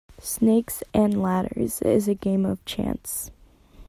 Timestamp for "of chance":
2.43-3.29